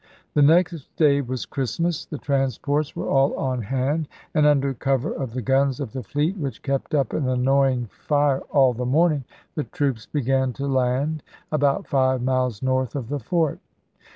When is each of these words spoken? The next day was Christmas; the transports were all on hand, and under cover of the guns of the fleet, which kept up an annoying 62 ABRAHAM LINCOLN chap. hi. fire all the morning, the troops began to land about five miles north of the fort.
The 0.33 0.41
next 0.41 0.95
day 0.95 1.21
was 1.21 1.45
Christmas; 1.45 2.05
the 2.05 2.17
transports 2.17 2.95
were 2.95 3.07
all 3.07 3.35
on 3.37 3.61
hand, 3.61 4.07
and 4.33 4.47
under 4.47 4.73
cover 4.73 5.13
of 5.13 5.35
the 5.35 5.43
guns 5.43 5.79
of 5.79 5.93
the 5.93 6.01
fleet, 6.01 6.35
which 6.37 6.63
kept 6.63 6.95
up 6.95 7.13
an 7.13 7.29
annoying 7.29 7.81
62 7.83 7.85
ABRAHAM 7.85 7.85
LINCOLN 7.85 7.85
chap. 7.85 8.01
hi. 8.01 8.07
fire 8.07 8.41
all 8.59 8.73
the 8.73 8.85
morning, 8.87 9.23
the 9.53 9.63
troops 9.65 10.07
began 10.07 10.53
to 10.53 10.65
land 10.65 11.21
about 11.51 11.85
five 11.87 12.23
miles 12.23 12.63
north 12.63 12.95
of 12.95 13.09
the 13.09 13.19
fort. 13.19 13.59